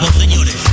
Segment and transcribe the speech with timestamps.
[0.00, 0.69] Campo, señores,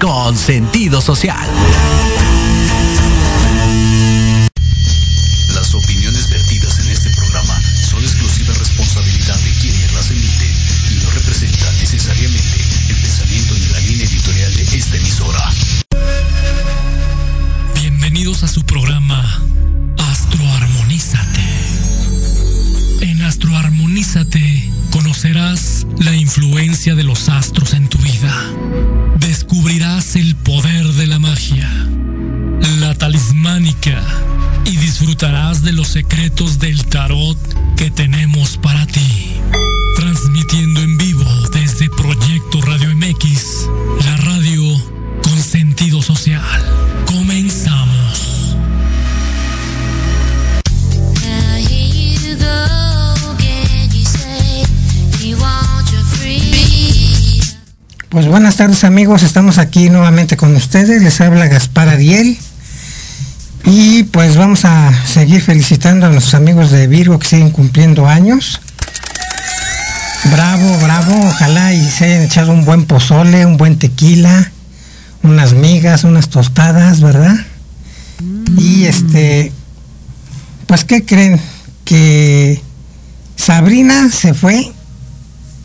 [0.00, 1.46] con sentido social.
[5.54, 10.52] Las opiniones vertidas en este programa son exclusiva responsabilidad de quienes las emiten
[10.90, 12.56] y no representan necesariamente
[12.88, 15.50] el pensamiento ni la línea editorial de esta emisora.
[17.74, 19.42] Bienvenidos a su programa
[19.98, 21.44] Astroarmonízate.
[23.02, 28.89] En Astroarmonízate conocerás la influencia de los astros en tu vida.
[34.66, 37.38] Y disfrutarás de los secretos del tarot
[37.76, 39.40] que tenemos para ti.
[39.96, 43.68] Transmitiendo en vivo desde Proyecto Radio MX,
[44.04, 44.62] la radio
[45.22, 46.42] con sentido social.
[47.06, 48.56] Comenzamos.
[58.10, 62.49] Pues buenas tardes amigos, estamos aquí nuevamente con ustedes, les habla Gaspar Ariel y
[64.12, 68.60] pues vamos a seguir felicitando a nuestros amigos de Virgo que siguen cumpliendo años.
[70.30, 74.50] Bravo, bravo, ojalá y se hayan echado un buen pozole, un buen tequila,
[75.22, 77.36] unas migas, unas tostadas, ¿verdad?
[78.58, 79.52] Y este,
[80.66, 81.40] pues ¿qué creen?
[81.84, 82.60] Que
[83.36, 84.72] Sabrina se fue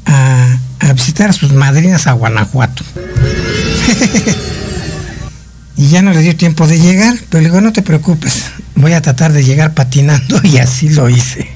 [0.05, 2.83] a, a visitar a sus madrinas a Guanajuato.
[5.77, 8.93] y ya no le dio tiempo de llegar, pero le digo, no te preocupes, voy
[8.93, 11.49] a tratar de llegar patinando y así lo hice.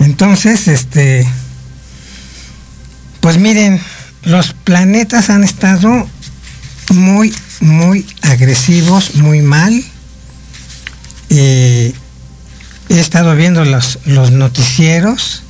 [0.00, 1.26] Entonces, este,
[3.20, 3.80] pues miren,
[4.24, 6.08] los planetas han estado
[6.90, 9.82] muy, muy agresivos, muy mal.
[11.30, 11.94] Eh,
[12.88, 15.44] he estado viendo los, los noticieros.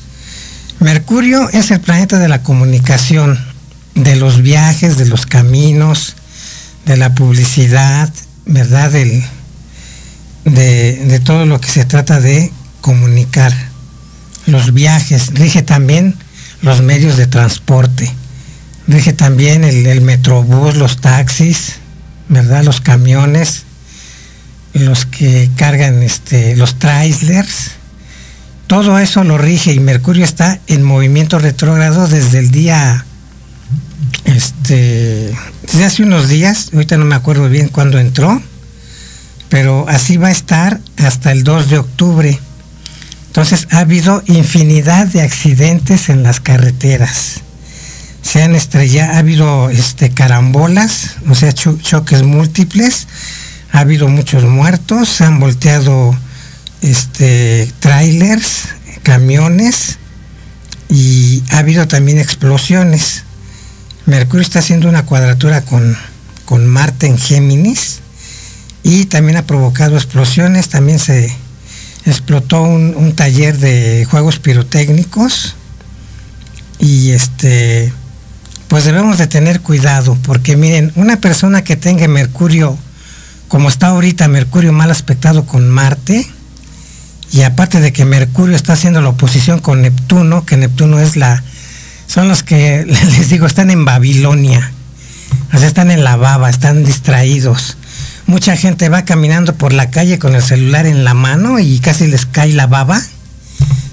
[0.81, 3.39] Mercurio es el planeta de la comunicación,
[3.95, 6.17] de los viajes, de los caminos,
[6.87, 8.13] de la publicidad,
[8.47, 8.91] ¿verdad?
[8.91, 9.23] Del,
[10.45, 13.53] de, todo lo que se trata de comunicar.
[14.47, 16.17] Los viajes, rige también
[16.63, 18.11] los medios de transporte,
[18.89, 21.75] rige también el, el metrobús, los taxis,
[22.29, 22.65] ¿verdad?
[22.65, 23.65] Los camiones,
[24.75, 27.73] los que cargan este, los trailers.
[28.67, 33.05] Todo eso lo rige y Mercurio está en movimiento retrógrado desde el día,
[34.25, 35.33] este,
[35.63, 38.41] desde hace unos días, ahorita no me acuerdo bien cuándo entró,
[39.49, 42.39] pero así va a estar hasta el 2 de octubre.
[43.27, 47.41] Entonces ha habido infinidad de accidentes en las carreteras.
[48.23, 53.09] Se han estrellado, ha habido este, carambolas, o sea, cho- choques múltiples,
[53.73, 56.15] ha habido muchos muertos, se han volteado
[56.83, 58.69] este, trailers,
[59.03, 59.99] camiones
[60.89, 63.25] y ha habido también explosiones.
[64.07, 65.97] Mercurio está haciendo una cuadratura con,
[66.45, 68.01] con Marte en Géminis
[68.83, 71.35] y también ha provocado explosiones, también se
[72.05, 75.55] explotó un, un taller de juegos pirotécnicos
[76.79, 77.93] y este
[78.67, 82.77] pues debemos de tener cuidado porque miren una persona que tenga mercurio
[83.47, 86.27] como está ahorita mercurio mal aspectado con marte
[87.31, 91.45] y aparte de que mercurio está haciendo la oposición con neptuno que neptuno es la
[92.13, 94.71] son los que les digo están en babilonia
[95.53, 97.77] o sea están en la baba están distraídos
[98.27, 102.07] mucha gente va caminando por la calle con el celular en la mano y casi
[102.07, 103.01] les cae la baba,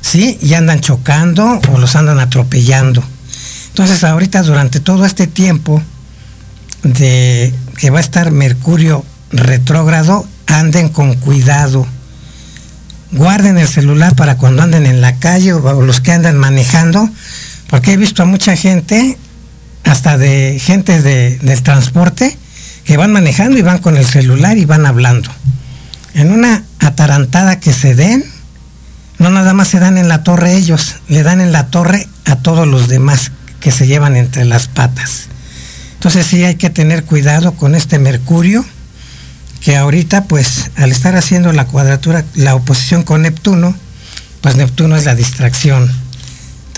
[0.01, 0.37] ¿sí?
[0.41, 3.03] Y andan chocando o los andan atropellando.
[3.69, 5.81] Entonces ahorita durante todo este tiempo
[6.83, 11.85] de que va a estar Mercurio retrógrado, anden con cuidado.
[13.11, 17.09] Guarden el celular para cuando anden en la calle o, los que andan manejando,
[17.69, 19.17] porque he visto a mucha gente,
[19.83, 22.37] hasta de gente de- del transporte,
[22.83, 25.29] que van manejando y van con el celular y van hablando.
[26.13, 28.25] En una atarantada que se den,
[29.19, 32.37] no nada más se dan en la torre ellos, le dan en la torre a
[32.37, 35.27] todos los demás que se llevan entre las patas.
[35.95, 38.65] Entonces sí hay que tener cuidado con este Mercurio,
[39.61, 43.75] que ahorita pues al estar haciendo la cuadratura, la oposición con Neptuno,
[44.41, 45.91] pues Neptuno es la distracción.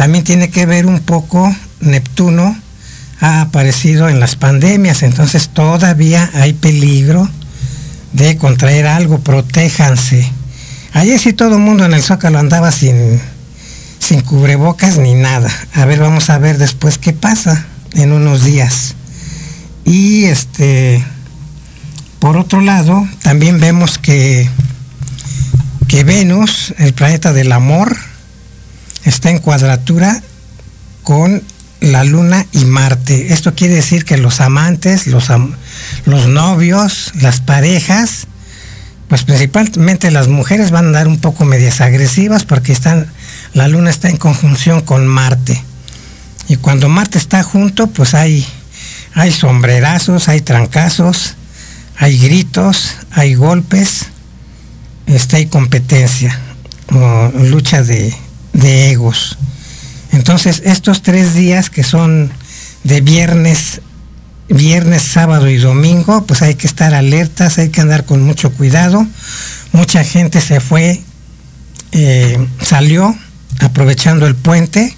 [0.01, 2.57] También tiene que ver un poco Neptuno
[3.19, 7.29] ha aparecido en las pandemias, entonces todavía hay peligro
[8.11, 10.27] de contraer algo, protéjanse.
[10.93, 13.21] Ayer sí todo el mundo en el Zócalo andaba sin,
[13.99, 15.51] sin cubrebocas ni nada.
[15.75, 18.95] A ver, vamos a ver después qué pasa en unos días.
[19.85, 21.05] Y este,
[22.17, 24.49] por otro lado, también vemos que,
[25.87, 27.95] que Venus, el planeta del amor,
[29.03, 30.21] está en cuadratura
[31.03, 31.43] con
[31.81, 33.33] la luna y Marte.
[33.33, 35.29] Esto quiere decir que los amantes, los,
[36.05, 38.27] los novios, las parejas,
[39.09, 43.07] pues principalmente las mujeres van a andar un poco medias agresivas porque están,
[43.53, 45.61] la luna está en conjunción con Marte.
[46.47, 48.45] Y cuando Marte está junto, pues hay,
[49.13, 51.35] hay sombrerazos, hay trancazos,
[51.97, 54.07] hay gritos, hay golpes,
[55.07, 56.39] este, hay competencia,
[57.33, 58.15] lucha de,
[58.53, 59.37] de egos.
[60.11, 62.31] Entonces, estos tres días que son
[62.83, 63.81] de viernes,
[64.49, 69.05] viernes, sábado y domingo, pues hay que estar alertas, hay que andar con mucho cuidado.
[69.71, 71.01] Mucha gente se fue,
[71.93, 73.15] eh, salió
[73.59, 74.95] aprovechando el puente.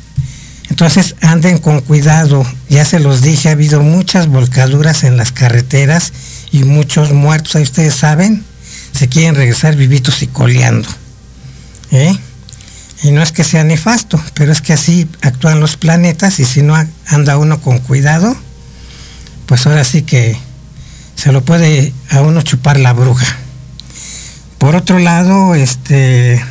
[0.69, 6.13] Entonces anden con cuidado, ya se los dije, ha habido muchas volcaduras en las carreteras
[6.51, 8.43] y muchos muertos, ahí ustedes saben,
[8.91, 10.89] se quieren regresar vivitos y coleando.
[11.91, 12.17] ¿eh?
[13.03, 16.61] Y no es que sea nefasto, pero es que así actúan los planetas y si
[16.61, 16.73] no
[17.07, 18.33] anda uno con cuidado,
[19.45, 20.37] pues ahora sí que
[21.15, 23.27] se lo puede a uno chupar la bruja.
[24.57, 26.41] Por otro lado, este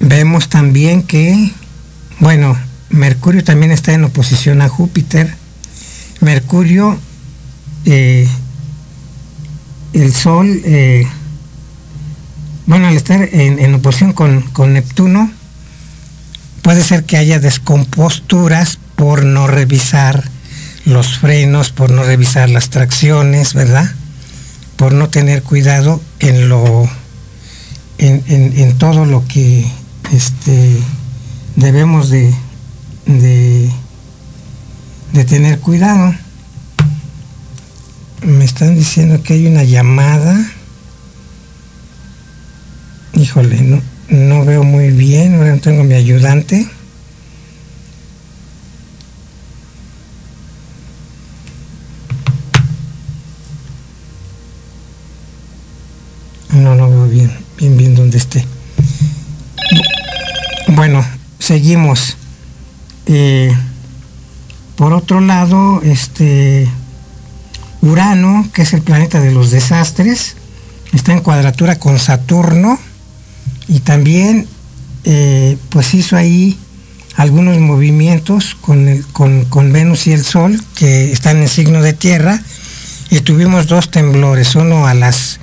[0.00, 1.52] vemos también que,
[2.20, 2.56] bueno,
[2.88, 5.34] Mercurio también está en oposición a Júpiter.
[6.20, 6.98] Mercurio,
[7.84, 8.28] eh,
[9.92, 11.06] el Sol, eh,
[12.66, 15.30] bueno, al estar en, en oposición con, con Neptuno,
[16.62, 20.30] puede ser que haya descomposturas por no revisar
[20.84, 23.90] los frenos, por no revisar las tracciones, ¿verdad?
[24.76, 26.88] Por no tener cuidado en lo
[27.98, 29.66] en, en- en todo lo que
[30.12, 30.78] este
[31.56, 32.34] debemos de,
[33.06, 33.70] de,
[35.12, 36.14] de tener cuidado.
[38.22, 40.50] Me están diciendo que hay una llamada.
[43.16, 46.66] Híjole, no, no veo muy bien, no tengo mi ayudante.
[56.52, 58.44] No, no veo bien, bien, bien donde esté.
[59.70, 61.04] Bu- Bueno,
[61.38, 62.16] seguimos.
[63.06, 63.54] Eh,
[64.76, 66.68] Por otro lado, este
[67.80, 70.34] Urano, que es el planeta de los desastres,
[70.92, 72.76] está en cuadratura con Saturno
[73.68, 74.46] y también
[75.04, 76.58] eh, pues hizo ahí
[77.16, 81.92] algunos movimientos con, el- con, con Venus y el Sol que están en signo de
[81.92, 82.42] tierra
[83.10, 85.40] y tuvimos dos temblores, uno a las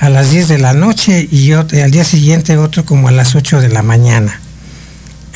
[0.00, 3.34] a las 10 de la noche y otro- al día siguiente otro como a las
[3.34, 4.40] 8 de la mañana.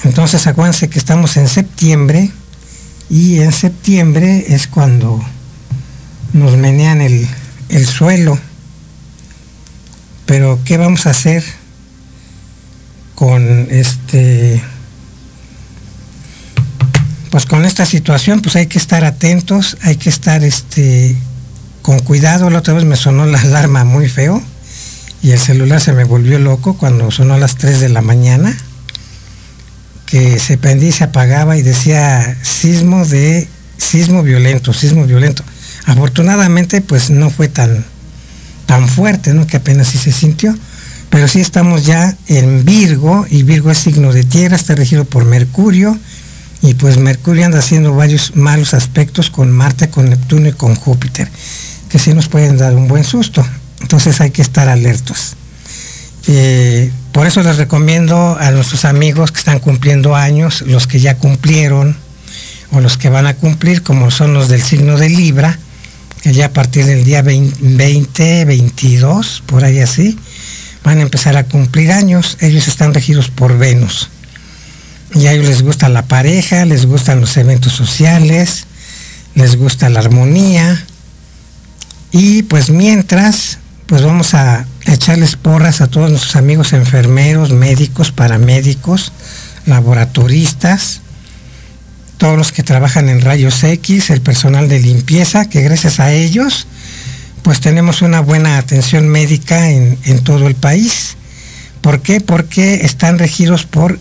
[0.05, 2.31] Entonces acuérdense que estamos en septiembre
[3.11, 5.21] y en septiembre es cuando
[6.33, 7.27] nos menean el,
[7.71, 8.39] el suelo.
[10.27, 11.43] Pero ¿qué vamos a hacer
[13.23, 14.61] con este
[17.31, 21.15] pues con esta situación pues hay que estar atentos, hay que estar este
[21.83, 22.51] con cuidado.
[22.51, 24.43] La otra vez me sonó la alarma muy feo
[25.23, 28.59] y el celular se me volvió loco cuando sonó a las 3 de la mañana
[30.07, 35.45] que se prendía y se apagaba y decía sismo de sismo violento, sismo violento.
[35.87, 37.85] Afortunadamente pues no fue tan
[38.67, 39.47] tan fuerte, ¿no?
[39.47, 40.57] Que apenas sí se sintió.
[41.13, 45.27] Pero sí estamos ya en Virgo y Virgo es signo de tierra, está regido por
[45.27, 45.99] Mercurio
[46.63, 51.29] y pues Mercurio anda haciendo varios malos aspectos con Marte, con Neptuno y con Júpiter,
[51.91, 53.47] que sí nos pueden dar un buen susto.
[53.83, 55.37] Entonces hay que estar alertos.
[56.29, 61.19] Eh, por eso les recomiendo a nuestros amigos que están cumpliendo años, los que ya
[61.19, 61.95] cumplieron
[62.71, 65.59] o los que van a cumplir, como son los del signo de Libra,
[66.23, 70.19] que ya a partir del día 20, 22, por ahí así,
[70.85, 72.37] van a empezar a cumplir años.
[72.41, 74.09] Ellos están regidos por Venus.
[75.15, 78.65] Y a ellos les gusta la pareja, les gustan los eventos sociales,
[79.35, 80.85] les gusta la armonía.
[82.11, 89.13] Y pues mientras, pues vamos a echarles porras a todos nuestros amigos enfermeros, médicos, paramédicos,
[89.67, 91.01] laboratoristas,
[92.17, 96.67] todos los que trabajan en rayos X, el personal de limpieza, que gracias a ellos,
[97.43, 101.17] pues tenemos una buena atención médica en, en todo el país.
[101.81, 102.21] ¿Por qué?
[102.21, 103.99] Porque están regidos por,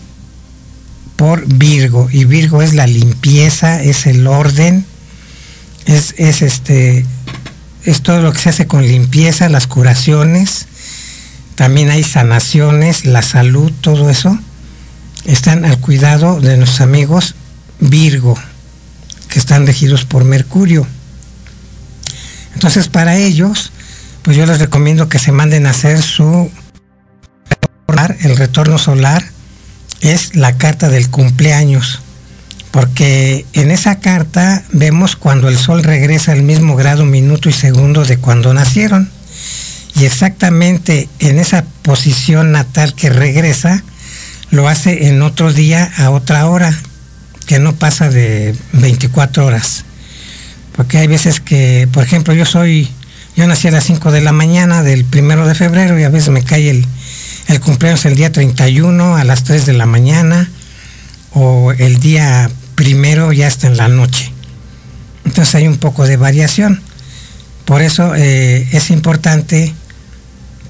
[1.16, 4.84] por Virgo, y Virgo es la limpieza, es el orden,
[5.86, 7.04] es, es este,
[7.84, 10.66] es todo lo que se hace con limpieza, las curaciones,
[11.56, 14.38] también hay sanaciones, la salud, todo eso,
[15.24, 17.34] están al cuidado de nuestros amigos
[17.80, 18.38] Virgo,
[19.28, 20.86] que están regidos por Mercurio.
[22.62, 23.72] Entonces para ellos,
[24.22, 26.48] pues yo les recomiendo que se manden a hacer su
[28.20, 29.24] el retorno solar
[30.00, 32.02] es la carta del cumpleaños,
[32.70, 38.04] porque en esa carta vemos cuando el sol regresa al mismo grado, minuto y segundo
[38.04, 39.10] de cuando nacieron.
[39.96, 43.82] Y exactamente en esa posición natal que regresa,
[44.50, 46.72] lo hace en otro día a otra hora,
[47.46, 49.84] que no pasa de 24 horas.
[50.72, 52.88] Porque hay veces que, por ejemplo, yo soy,
[53.36, 56.30] yo nací a las 5 de la mañana del primero de febrero y a veces
[56.30, 56.86] me cae el,
[57.48, 60.48] el cumpleaños el día 31 a las 3 de la mañana
[61.32, 64.32] o el día primero ya está en la noche.
[65.24, 66.82] Entonces hay un poco de variación.
[67.64, 69.72] Por eso eh, es importante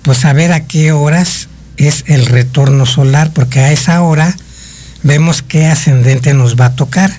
[0.03, 4.37] pues saber a qué horas es el retorno solar, porque a esa hora
[5.03, 7.12] vemos qué ascendente nos va a tocar.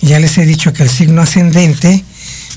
[0.00, 2.04] Ya les he dicho que el signo ascendente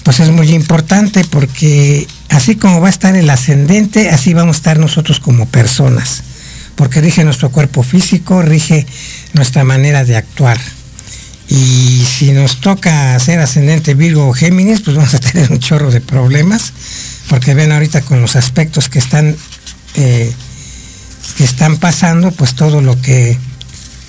[0.08, 4.60] pues es muy importante porque así como va a estar el ascendente, así vamos a
[4.60, 6.24] estar nosotros como personas,
[6.76, 8.88] porque rige nuestro cuerpo físico, rige
[9.34, 10.58] nuestra manera de actuar.
[11.50, 15.91] Y si nos toca ser ascendente Virgo o Géminis, pues vamos a tener un chorro
[15.91, 16.72] de problemas,
[17.28, 19.36] porque ven ahorita con los aspectos que están
[19.96, 20.32] eh,
[21.36, 23.38] que están pasando, pues todo lo que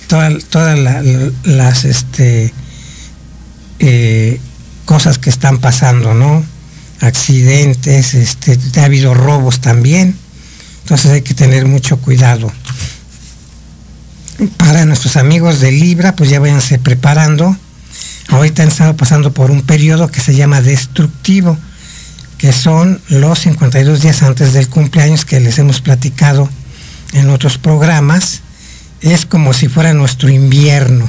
[0.07, 1.03] todas toda la,
[1.43, 2.53] las este
[3.79, 4.39] eh,
[4.89, 6.43] cosas que están pasando, ¿no?
[6.99, 10.15] Accidentes, este, ha habido robos también.
[10.81, 12.51] Entonces hay que tener mucho cuidado.
[14.57, 17.55] Para nuestros amigos de Libra, pues ya váyanse preparando.
[18.29, 21.55] Ahorita han estado pasando por un periodo que se llama destructivo,
[22.39, 26.49] que son los 52 días antes del cumpleaños que les hemos platicado
[27.13, 28.41] en otros programas.
[29.01, 31.07] Es como si fuera nuestro invierno.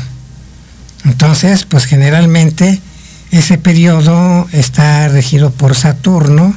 [1.06, 2.82] Entonces, pues generalmente
[3.30, 6.54] ese periodo está regido por Saturno,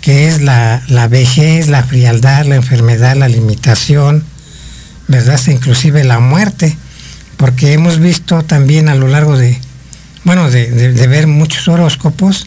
[0.00, 4.24] que es la, la vejez, la frialdad, la enfermedad, la limitación,
[5.08, 5.36] ¿verdad?
[5.36, 6.76] Hasta inclusive la muerte,
[7.36, 9.58] porque hemos visto también a lo largo de,
[10.24, 12.46] bueno, de, de- de ver muchos horóscopos,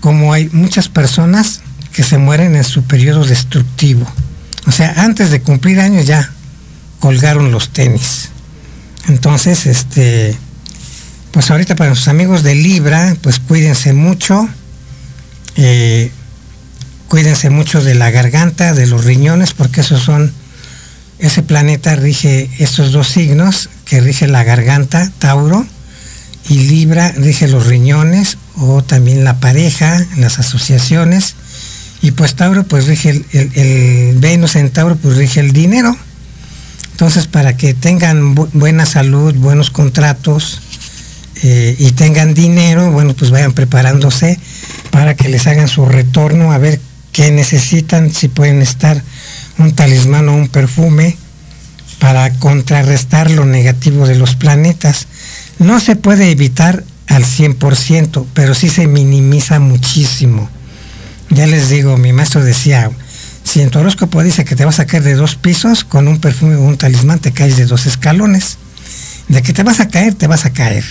[0.00, 1.60] como hay muchas personas
[1.92, 4.06] que se mueren en su periodo destructivo.
[4.66, 6.30] O sea, antes de cumplir años ya
[7.00, 8.30] colgaron los tenis.
[9.08, 10.36] Entonces, este,
[11.32, 14.48] pues ahorita para sus amigos de Libra, pues cuídense mucho.
[15.56, 16.10] eh,
[17.08, 20.32] cuídense mucho de la garganta, de los riñones, porque esos son,
[21.18, 25.66] ese planeta rige estos dos signos, que rige la garganta, Tauro,
[26.48, 31.34] y Libra rige los riñones, o también la pareja, las asociaciones,
[32.00, 35.94] y pues Tauro pues rige el, el- Venus en Tauro pues rige el dinero.
[36.92, 40.60] Entonces para que tengan bu- buena salud, buenos contratos
[41.42, 44.38] eh, y tengan dinero, bueno pues vayan preparándose
[44.90, 46.80] para que les hagan su retorno, a ver
[47.12, 49.02] qué necesitan, si pueden estar
[49.58, 51.16] un talismán o un perfume
[51.98, 55.06] para contrarrestar lo negativo de los planetas.
[55.58, 60.48] No se puede evitar al 100%, pero sí se minimiza muchísimo.
[61.30, 62.90] Ya les digo, mi maestro decía,
[63.44, 66.18] si en tu horóscopo dice que te vas a caer de dos pisos, con un
[66.18, 68.58] perfume o un talismán te caes de dos escalones.
[69.28, 70.84] De que te vas a caer, te vas a caer.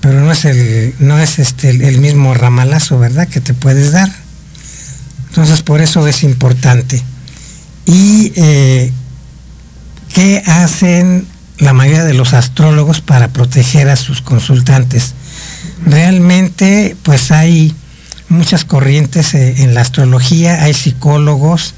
[0.00, 3.28] Pero no es el, no es este el, mismo ramalazo, ¿verdad?
[3.28, 4.10] Que te puedes dar.
[5.28, 7.02] Entonces por eso es importante.
[7.86, 8.92] Y eh,
[10.14, 11.26] ¿qué hacen
[11.58, 15.14] la mayoría de los astrólogos para proteger a sus consultantes?
[15.84, 17.74] Realmente, pues hay
[18.28, 21.74] muchas corrientes eh, en la astrología, hay psicólogos,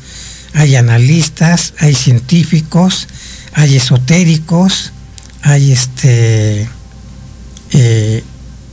[0.55, 3.09] hay analistas, hay científicos,
[3.55, 4.93] hay esotéricos,
[5.43, 6.69] hay este
[7.73, 8.23] eh,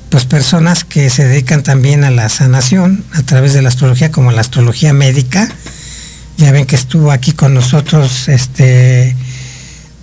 [0.09, 4.31] pues personas que se dedican también a la sanación a través de la astrología, como
[4.31, 5.49] la astrología médica.
[6.37, 9.15] Ya ven que estuvo aquí con nosotros este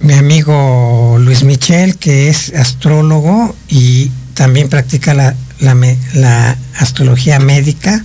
[0.01, 8.05] mi amigo Luis Michel, que es astrólogo y también practica la, la astrología médica,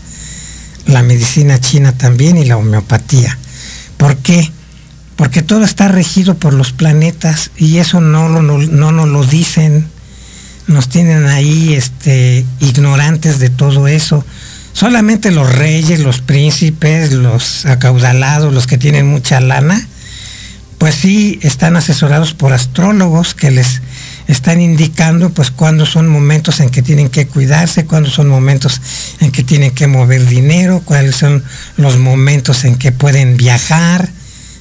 [0.88, 3.38] la medicina china también y la homeopatía.
[3.98, 4.50] ¿Por qué?
[5.18, 9.86] Porque todo está regido por los planetas y eso no, no, no nos lo dicen
[10.72, 14.26] nos tienen ahí este, ignorantes de todo eso.
[14.74, 19.88] Solamente los reyes, los príncipes, los acaudalados, los que tienen mucha lana,
[20.78, 23.82] pues sí están asesorados por astrólogos que les
[24.28, 28.82] están indicando pues cuándo son momentos en que tienen que cuidarse, cuándo son momentos
[29.20, 31.44] en que tienen que mover dinero, cuáles son
[31.78, 34.10] los momentos en que pueden viajar,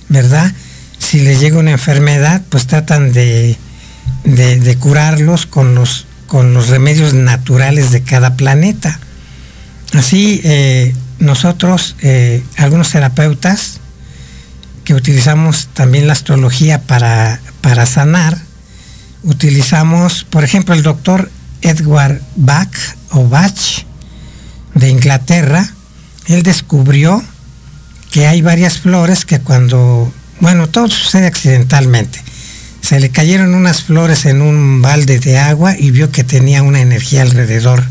[0.08, 0.52] ¿verdad?
[0.98, 3.56] Si les llega una enfermedad, pues tratan de,
[4.24, 8.98] de, curarlos con los, con los remedios naturales de cada planeta.
[9.92, 13.80] Así, eh, nosotros, eh, algunos terapeutas,
[14.84, 18.38] que utilizamos también la astrología para, para sanar,
[19.22, 21.30] utilizamos, por ejemplo, el doctor
[21.62, 22.74] Edward Bach
[23.10, 23.84] o Bach
[24.74, 25.68] de Inglaterra,
[26.26, 27.22] él descubrió
[28.10, 32.22] que hay varias flores que cuando, bueno, todo sucede accidentalmente.
[32.90, 36.80] Se le cayeron unas flores en un balde de agua y vio que tenía una
[36.80, 37.84] energía alrededor.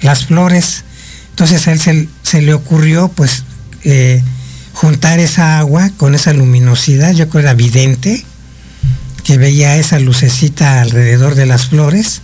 [0.00, 0.84] Las flores,
[1.28, 3.44] entonces a él se, le ocurrió pues
[3.82, 4.22] eh,
[4.72, 8.24] juntar esa agua con esa luminosidad, yo creo era vidente,
[9.24, 12.22] que veía esa lucecita alrededor de las flores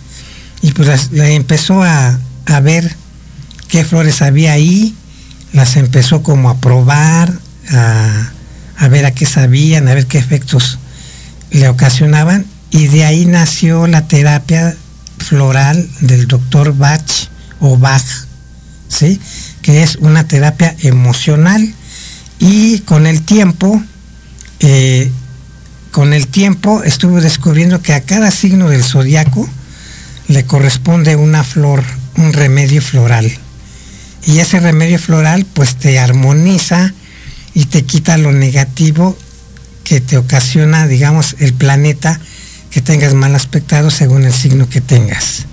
[0.63, 2.95] y pues le empezó a, a ver
[3.67, 4.95] qué flores había ahí,
[5.53, 7.31] las empezó como a probar,
[7.69, 8.31] a,
[8.75, 10.79] a ver a qué sabían, a ver qué efectos
[11.51, 14.75] le ocasionaban y de ahí nació la terapia
[15.17, 18.05] floral del doctor Bach o Bach,
[18.87, 19.19] ¿sí?
[19.61, 21.73] que es una terapia emocional
[22.39, 23.83] y con el tiempo,
[24.61, 25.11] eh,
[25.91, 29.47] con el tiempo estuvo descubriendo que a cada signo del zodiaco
[30.27, 31.83] le corresponde una flor,
[32.15, 33.31] un remedio floral.
[34.25, 36.93] Y ese remedio floral pues te armoniza
[37.53, 39.17] y te quita lo negativo
[39.91, 42.17] que te ocasiona, digamos, el planeta
[42.69, 45.47] que tengas mal aspectado según el signo que tengas.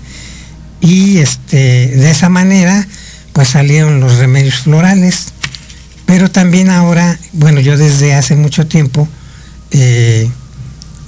[0.79, 1.57] Y este,
[1.89, 2.87] de esa manera,
[3.33, 5.33] pues salieron los remedios florales.
[6.05, 9.09] Pero también ahora, bueno, yo desde hace mucho tiempo
[9.71, 10.31] eh,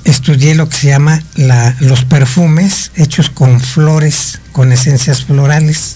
[0.04, 5.96] estudié lo que se llama la- los perfumes hechos con flores, con esencias florales.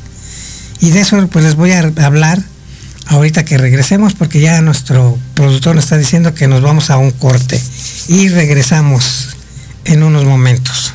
[0.80, 2.41] Y de eso pues les voy a hablar
[3.07, 7.11] ahorita que regresemos porque ya nuestro productor nos está diciendo que nos vamos a un
[7.11, 7.61] corte
[8.07, 9.35] y regresamos
[9.85, 10.94] en unos momentos.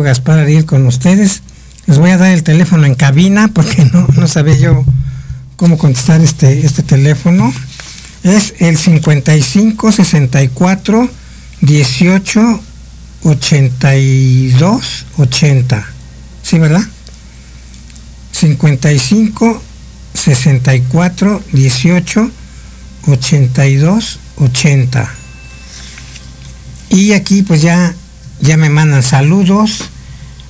[0.00, 1.42] Amigo Gaspar Ariel con ustedes.
[1.86, 4.84] Les voy a dar el teléfono en cabina porque no, no sabía yo
[5.56, 7.52] cómo contestar este, este teléfono.
[8.22, 11.10] Es el 55 64
[11.60, 12.60] 18
[13.24, 15.86] 82 80.
[16.42, 16.82] ¿Sí, verdad?
[18.32, 19.62] 55
[20.14, 22.30] 64 18
[23.06, 25.14] 82 80.
[26.88, 27.94] Y aquí pues ya
[28.40, 29.90] ya me mandan saludos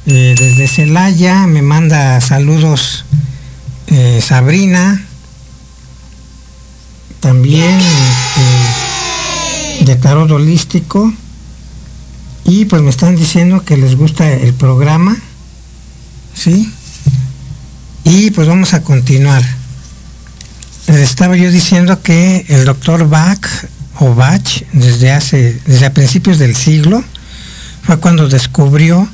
[0.06, 3.04] eh, desde Celaya, me manda saludos
[3.88, 5.04] eh, Sabrina,
[7.20, 11.12] también eh, de Tarot Holístico,
[12.44, 15.16] y pues me están diciendo que les gusta el programa,
[16.34, 16.72] ¿sí?
[18.04, 19.42] Y pues vamos a continuar.
[20.86, 23.46] Les estaba yo diciendo que el doctor Bach
[23.98, 27.04] o Bach, desde hace, desde a principios del siglo,
[27.90, 29.08] fue cuando descubrió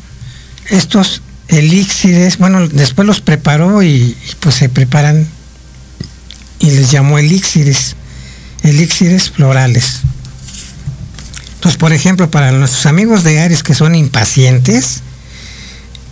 [0.68, 5.26] estos elixires, bueno, después los preparó y, pues se preparan
[6.58, 7.96] y les llamó elixires,
[8.62, 10.00] elixires florales.
[11.54, 15.00] Entonces, por ejemplo, para nuestros amigos de Aries que son impacientes,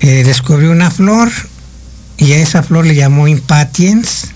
[0.01, 1.31] eh, descubrió una flor
[2.17, 4.29] y a esa flor le llamó impatiens.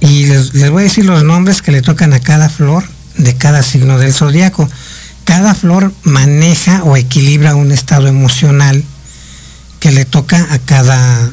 [0.00, 2.82] Y les, les voy a decir los nombres que le tocan a cada flor
[3.18, 4.70] de cada signo del zodiaco
[5.24, 8.84] cada flor maneja o equilibra un estado emocional
[9.80, 11.30] que le toca a cada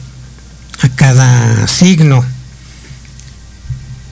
[0.82, 2.26] a cada signo.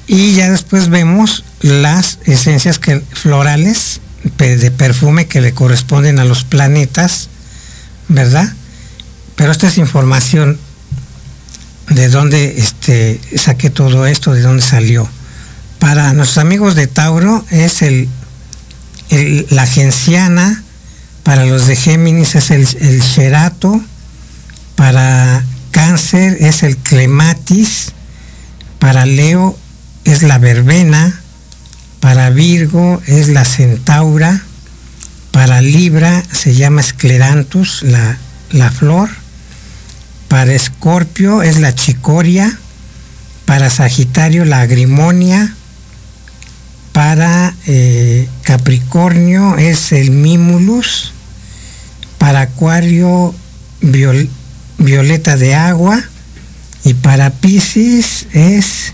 [0.08, 2.80] Y ya después vemos las esencias
[3.14, 4.02] florales
[4.38, 7.30] de perfume que le corresponden a los planetas
[8.10, 8.54] verdad
[9.40, 10.60] pero esta es información
[11.88, 15.08] de dónde este saqué todo esto de dónde salió.
[15.80, 18.10] Para nuestros amigos de Tauro es el
[19.10, 20.64] la genciana,
[21.24, 23.02] para los de Géminis es el, el
[24.76, 27.94] para Cáncer es el Clematis,
[28.80, 29.58] para Leo
[30.06, 31.22] es la verbena,
[32.00, 34.42] para Virgo es la centaura,
[35.32, 38.18] para Libra se llama Scleranthus, la,
[38.52, 39.10] la flor,
[40.28, 42.58] para Escorpio es la chicoria,
[43.46, 45.56] para Sagitario la agrimonia,
[47.00, 51.14] para eh, Capricornio es el Mimulus,
[52.18, 53.34] para Acuario
[53.80, 54.30] viol,
[54.78, 56.04] violeta de agua,
[56.84, 58.92] Y para Pisces es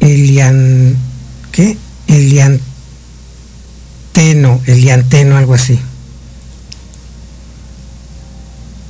[0.00, 0.96] Elian,
[1.52, 1.76] ¿qué?
[2.06, 2.62] Elianteno,
[4.64, 5.78] Elianteno, algo así.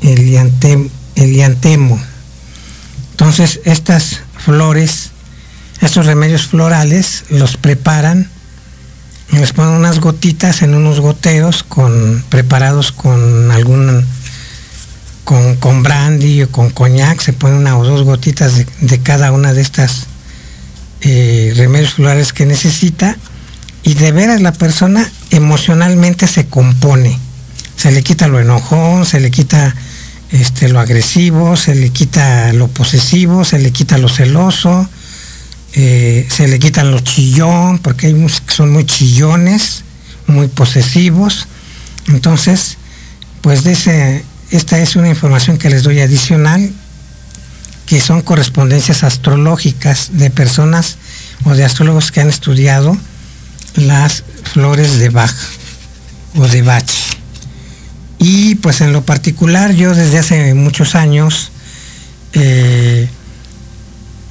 [0.01, 2.01] Eliantem, Eliantemo.
[3.11, 5.10] Entonces, estas flores,
[5.81, 8.29] estos remedios florales, los preparan
[9.33, 14.05] les ponen unas gotitas en unos goteros con, preparados con algún
[15.25, 19.31] con, con brandy o con coñac, se ponen una o dos gotitas de, de cada
[19.31, 20.07] una de estas
[21.03, 23.17] eh, remedios florales que necesita
[23.85, 27.17] y de veras la persona emocionalmente se compone.
[27.77, 29.75] Se le quita lo enojón, se le quita
[30.33, 34.89] este, lo agresivo, se le quita lo posesivo, se le quita lo celoso,
[35.75, 39.85] eh, se le quitan los chillón, porque hay que son muy chillones,
[40.27, 41.47] muy posesivos.
[42.09, 42.77] Entonces,
[43.41, 46.73] pues de ese, esta es una información que les doy adicional,
[47.87, 50.99] que son correspondencias astrológicas de personas
[51.45, 52.97] o de astrólogos que han estudiado
[53.75, 55.35] las flores de Bach
[56.37, 56.91] o de Bach.
[58.19, 61.51] Y pues en lo particular yo desde hace muchos años,
[62.35, 63.09] eh,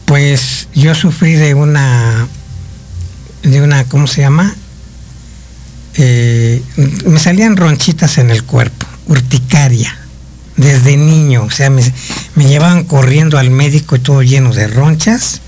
[0.09, 2.27] pues yo sufrí de una,
[3.43, 4.55] de una, ¿cómo se llama?
[5.93, 6.63] Eh,
[7.05, 9.95] me salían ronchitas en el cuerpo, urticaria,
[10.57, 11.83] desde niño, o sea, me,
[12.35, 15.41] llevaban corriendo al médico y todo lleno de ronchas,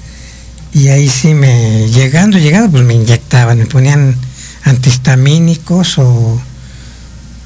[0.73, 4.15] y ahí sí me, llegando, llegando, pues me inyectaban, me ponían
[4.63, 6.39] antihistamínicos o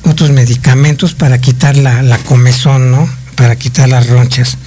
[0.04, 3.10] otros medicamentos para quitar la, la comezón, ¿no?
[3.36, 4.58] Para quitar las ronchas.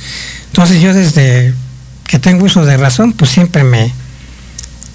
[0.47, 1.53] Entonces yo desde
[2.09, 3.93] que tengo uso de razón, pues siempre me,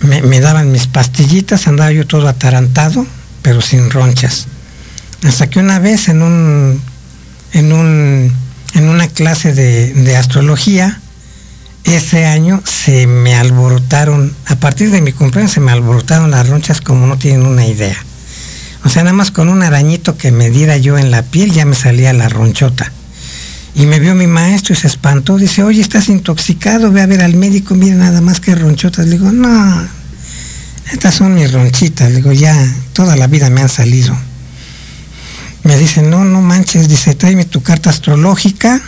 [0.02, 3.06] me, daban mis pastillitas, andaba yo todo atarantado,
[3.42, 4.48] pero sin ronchas.
[5.24, 6.82] Hasta que una vez en un
[7.54, 8.34] en un
[8.74, 11.00] en una clase de, de astrología,
[11.84, 16.82] ese año se me alborotaron, a partir de mi cumpleaños se me alborotaron las ronchas
[16.82, 17.98] como no tienen una idea.
[18.86, 21.66] O sea, nada más con un arañito que me diera yo en la piel ya
[21.66, 22.92] me salía la ronchota.
[23.76, 25.38] Y me vio mi maestro y se espantó.
[25.38, 29.06] Dice, oye, estás intoxicado, ve a ver al médico, mira nada más que ronchotas.
[29.08, 29.88] Le digo, no,
[30.92, 32.10] estas son mis ronchitas.
[32.10, 32.56] Le digo, ya,
[32.94, 34.16] toda la vida me han salido.
[35.64, 38.82] Me dice, no, no manches, dice, tráeme tu carta astrológica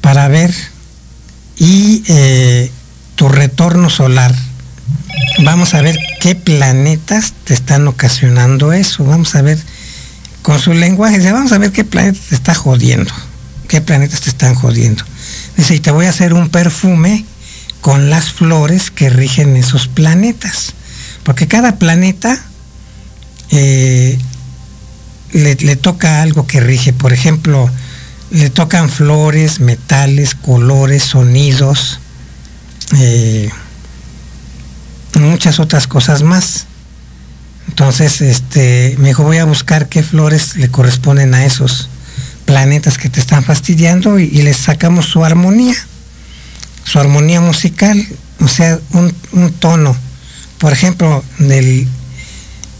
[0.00, 0.54] para ver
[1.56, 2.70] y eh,
[3.16, 4.34] tu retorno solar.
[5.44, 9.04] Vamos a ver qué planetas te están ocasionando eso.
[9.04, 9.58] Vamos a ver
[10.42, 11.18] con su lenguaje.
[11.18, 13.12] Dice, vamos a ver qué planeta te está jodiendo.
[13.72, 15.02] ¿Qué planetas te están jodiendo?
[15.56, 17.24] Dice, y te voy a hacer un perfume
[17.80, 20.74] con las flores que rigen esos planetas.
[21.22, 22.38] Porque cada planeta
[23.48, 24.18] eh,
[25.32, 26.92] le, toca algo que rige.
[26.92, 27.70] Por ejemplo,
[28.30, 31.98] le tocan flores, metales, colores, sonidos,
[32.98, 33.48] eh,
[35.18, 36.66] muchas otras cosas más.
[37.68, 41.88] Entonces, este, me dijo, voy a buscar qué flores le corresponden a esos
[42.52, 45.74] planetas que te están fastidiando y, les sacamos su armonía,
[46.84, 48.06] su armonía musical,
[48.40, 49.96] o sea, un, tono.
[50.58, 51.88] Por ejemplo, el,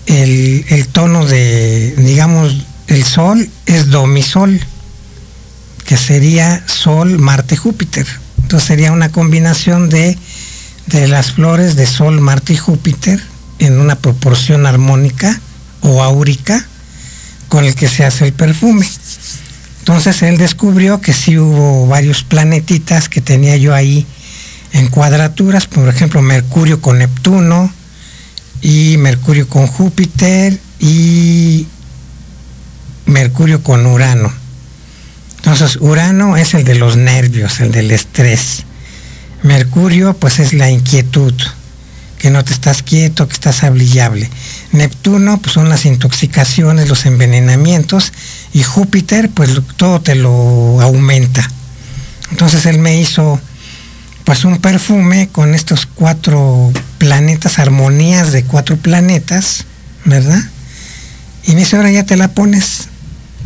[0.07, 4.61] el tono de, digamos, el sol es do mi sol
[5.87, 8.07] que sería Sol, Marte, Júpiter.
[8.43, 10.19] Entonces sería una combinación de,
[10.89, 13.23] de las flores de Sol, Marte y Júpiter
[13.59, 15.41] en una proporción armónica
[15.81, 16.67] o áurica
[17.49, 18.87] con el que se hace el perfume.
[19.83, 24.07] Entonces él descubrió que sí hubo varios planetitas que tenía yo ahí
[24.73, 27.73] en cuadraturas, por ejemplo Mercurio con Neptuno
[28.61, 31.67] y Mercurio con Júpiter y
[33.07, 34.33] Mercurio con Urano.
[35.39, 38.63] Entonces, Urano es el de los nervios, el del estrés.
[39.43, 41.35] Mercurio, pues es la inquietud,
[42.19, 44.31] que no te estás quieto, que estás hablillable.
[44.71, 48.13] Neptuno, pues son las intoxicaciones, los envenenamientos.
[48.53, 51.49] Y Júpiter, pues todo te lo aumenta.
[52.31, 53.41] Entonces él me hizo,
[54.25, 59.65] pues un perfume con estos cuatro planetas, armonías de cuatro planetas,
[60.05, 60.43] ¿verdad?
[61.45, 62.89] Y me dice, ahora ya te la pones,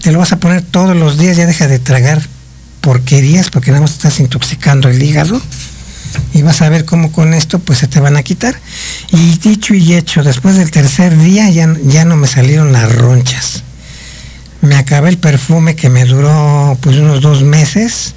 [0.02, 2.22] te lo vas a poner todos los días, ya deja de tragar
[2.80, 5.42] porquerías porque nada más estás intoxicando el hígado
[6.32, 8.60] y vas a ver cómo con esto pues se te van a quitar.
[9.10, 13.64] Y dicho y hecho, después del tercer día ya, ya no me salieron las ronchas.
[14.60, 18.14] Me acabé el perfume que me duró pues unos dos meses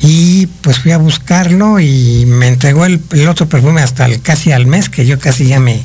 [0.00, 4.88] y pues fui a buscarlo y me entregó el, otro perfume hasta casi al mes
[4.88, 5.82] que yo casi ya me,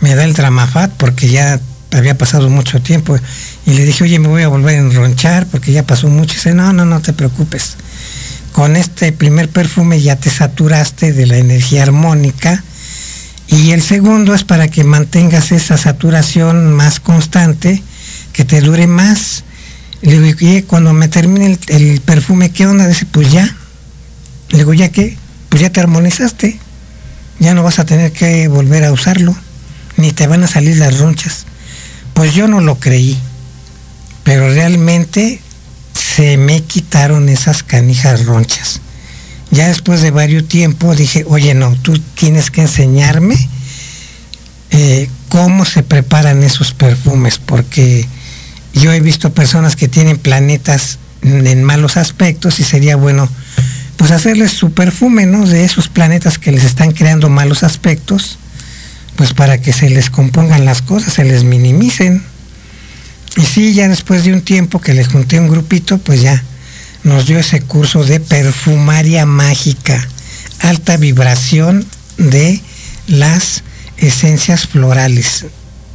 [0.00, 1.60] me da el tramafat porque ya
[1.92, 3.16] había pasado mucho tiempo
[3.66, 6.32] y le dije, oye, me voy a volver a enronchar porque ya pasó mucho.
[6.32, 7.76] Y dice, no, no, no te preocupes.
[8.52, 12.64] con este primer perfume ya te saturaste de la energía armónica
[13.48, 17.82] y el segundo es para que mantengas esa saturación más constante,
[18.32, 19.44] que te dure más.
[20.02, 22.88] Le digo, "Oye, cuando me termine el, perfume, ¿qué onda?
[22.88, 23.56] Dice, pues ya.
[24.50, 25.16] Le digo, ¿ya qué?
[25.48, 26.58] Pues ya te armonizaste.
[27.38, 29.34] Ya no vas a tener que volver a usarlo,
[29.96, 31.46] ni te van a salir las ronchas.
[32.14, 33.18] Pues yo no lo creí,
[34.22, 35.40] pero realmente
[35.94, 38.80] se me quitaron esas canijas ronchas.
[39.50, 43.36] Ya después de varios tiempo dije, oye, no, tú tienes que enseñarme
[44.70, 48.06] eh, cómo se preparan esos perfumes, porque
[48.74, 53.28] yo he visto personas que tienen planetas en malos aspectos y sería bueno
[53.96, 55.46] pues hacerles su perfume, ¿no?
[55.46, 58.38] De esos planetas que les están creando malos aspectos,
[59.14, 62.20] pues para que se les compongan las cosas, se les minimicen.
[63.36, 66.42] Y sí, ya después de un tiempo que les junté un grupito, pues ya
[67.04, 70.04] nos dio ese curso de perfumaria mágica,
[70.58, 71.86] alta vibración
[72.18, 72.60] de
[73.06, 73.62] las
[73.98, 75.46] esencias florales,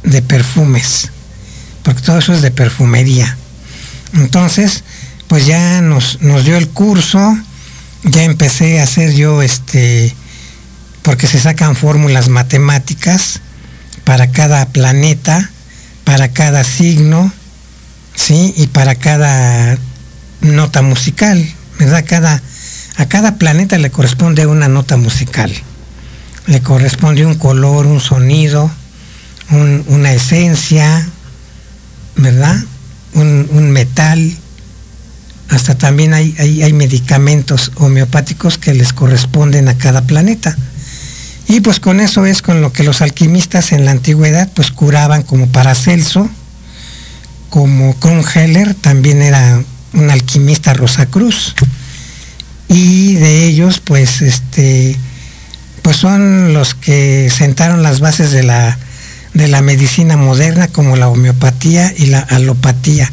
[0.02, 1.10] de perfumes,
[1.88, 3.34] porque todo eso es de perfumería.
[4.12, 4.84] Entonces,
[5.26, 7.34] pues ya nos, nos dio el curso,
[8.04, 10.14] ya empecé a hacer yo este,
[11.00, 13.40] porque se sacan fórmulas matemáticas
[14.04, 15.50] para cada planeta,
[16.04, 17.32] para cada signo,
[18.14, 18.52] ¿sí?
[18.58, 19.78] Y para cada
[20.42, 21.42] nota musical,
[21.78, 22.04] ¿verdad?
[22.06, 22.42] Cada,
[22.96, 25.50] a cada planeta le corresponde una nota musical.
[26.48, 28.70] Le corresponde un color, un sonido,
[29.50, 31.08] un- una esencia,
[32.18, 32.56] ¿verdad?
[33.14, 34.36] Un, metal.
[35.48, 40.56] Hasta también hay, hay, hay medicamentos homeopáticos que les corresponden a cada planeta.
[41.48, 45.22] Y pues con eso es con lo que los alquimistas en la antigüedad pues curaban
[45.22, 46.28] como Paracelso,
[47.48, 49.62] como Kronheller, también era
[49.94, 51.54] un alquimista Rosacruz.
[52.68, 54.94] Y de ellos pues este
[55.80, 58.78] pues son los que sentaron las bases de la
[59.38, 63.10] de la medicina moderna como la homeopatía y la alopatía,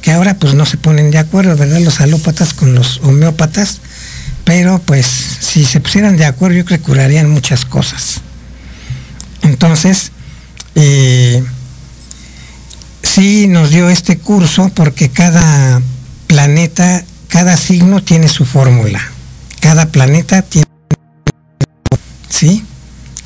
[0.00, 1.80] que ahora pues no se ponen de acuerdo, ¿verdad?
[1.80, 3.80] Los alópatas con los homeópatas,
[4.44, 8.20] pero pues si se pusieran de acuerdo yo creo que curarían muchas cosas.
[9.42, 10.12] Entonces,
[10.76, 11.42] eh,
[13.02, 15.82] sí nos dio este curso porque cada
[16.28, 19.00] planeta, cada signo tiene su fórmula.
[19.60, 20.68] Cada planeta tiene
[22.28, 22.64] ¿sí?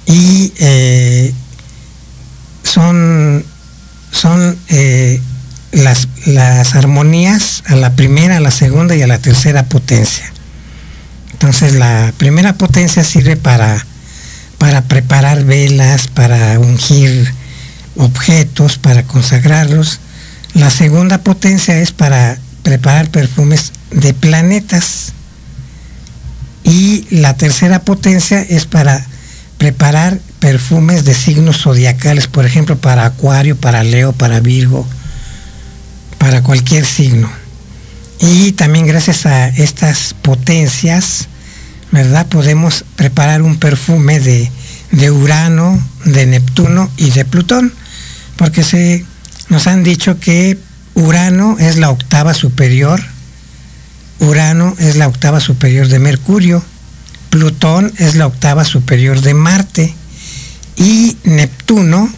[0.06, 1.34] Y eh,
[2.68, 3.44] son,
[4.10, 5.20] son eh,
[5.72, 6.08] las,
[6.74, 10.32] armonías a la primera, a la segunda y a la tercera potencia.
[11.32, 13.84] Entonces la primera potencia sirve para,
[14.58, 17.32] para preparar velas, para ungir
[17.96, 20.00] objetos, para consagrarlos.
[20.54, 25.12] La segunda potencia es para preparar perfumes de planetas.
[26.64, 29.06] Y la tercera potencia es para
[29.58, 34.86] preparar perfumes de signos zodiacales, por ejemplo, para Acuario, para Leo, para Virgo,
[36.18, 37.30] para cualquier signo.
[38.20, 41.28] Y también gracias a estas potencias,
[41.92, 42.26] ¿verdad?
[42.26, 44.50] Podemos preparar un perfume de,
[44.90, 47.72] de Urano, de Neptuno y de Plutón,
[48.36, 49.04] porque se,
[49.48, 50.58] nos han dicho que
[50.94, 53.00] Urano es la octava superior,
[54.18, 56.64] Urano es la octava superior de Mercurio,
[57.30, 59.94] Plutón es la octava superior de Marte
[60.76, 62.10] y Neptuno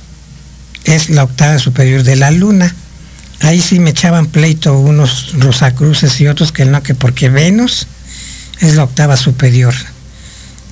[0.85, 2.75] es la octava superior de la Luna.
[3.41, 7.87] Ahí sí me echaban pleito unos Rosacruces y otros que no, que porque Venus
[8.61, 9.75] es la octava superior,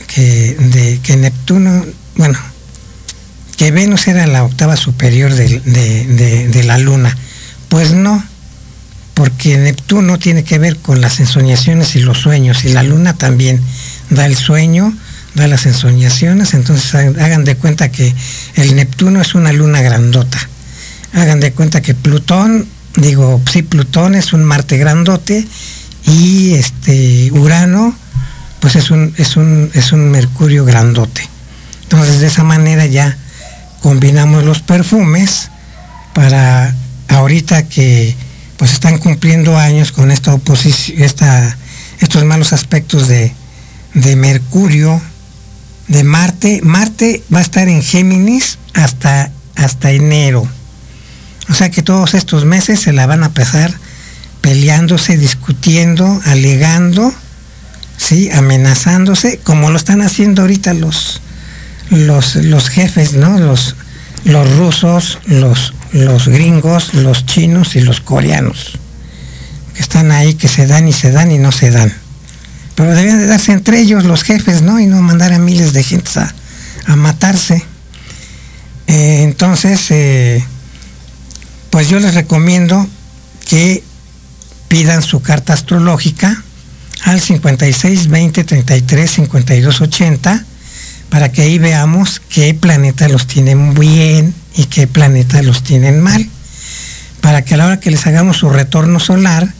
[0.06, 1.84] que, de, que Neptuno,
[2.16, 2.38] bueno,
[3.56, 7.16] que Venus era la octava superior de, de- de- de la Luna.
[7.70, 8.22] Pues no,
[9.14, 13.60] porque Neptuno tiene que ver con las ensoñaciones y los sueños, y la Luna también
[14.10, 14.94] da el sueño,
[15.34, 18.14] da las ensoñaciones, entonces ha- hagan de cuenta que
[18.56, 20.38] el Neptuno es una luna grandota.
[21.12, 25.46] Hagan de cuenta que Plutón, digo, sí, Plutón es un Marte grandote
[26.06, 27.96] y este Urano,
[28.60, 31.28] pues es un, es un, es un Mercurio grandote.
[31.84, 33.16] Entonces de esa manera ya
[33.80, 35.50] combinamos los perfumes
[36.12, 36.74] para
[37.08, 38.14] ahorita que
[38.56, 41.56] pues están cumpliendo años con esta oposición, esta,
[42.00, 43.32] estos malos aspectos de,
[43.94, 45.00] de Mercurio,
[45.86, 46.60] de Marte.
[46.62, 50.46] Marte va a estar en Géminis hasta, hasta enero.
[51.48, 53.72] O sea que todos estos meses se la van a pasar
[54.40, 57.12] peleándose, discutiendo, alegando,
[57.96, 58.30] ¿sí?
[58.30, 61.20] amenazándose, como lo están haciendo ahorita los,
[61.90, 63.38] los, los jefes, ¿no?
[63.38, 63.76] Los,
[64.24, 68.78] los rusos, los, los gringos, los chinos y los coreanos,
[69.74, 71.92] que están ahí, que se dan y se dan y no se dan.
[72.74, 74.78] Pero debían de darse entre ellos los jefes, ¿no?
[74.78, 76.32] Y no mandar a miles de gentes a,
[76.86, 77.64] a matarse.
[78.86, 80.44] Eh, entonces, eh,
[81.70, 82.86] pues yo les recomiendo
[83.48, 83.82] que
[84.68, 86.42] pidan su carta astrológica
[87.04, 90.44] al 56 20 33 52 80
[91.08, 96.28] para que ahí veamos qué planetas los tienen bien y qué planetas los tienen mal.
[97.20, 99.52] Para que a la hora que les hagamos su retorno solar,